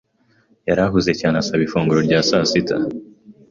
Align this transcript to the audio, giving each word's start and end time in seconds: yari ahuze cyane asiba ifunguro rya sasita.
yari 0.67 0.81
ahuze 0.85 1.11
cyane 1.19 1.35
asiba 1.41 1.63
ifunguro 1.67 1.99
rya 2.07 2.19
sasita. 2.27 2.75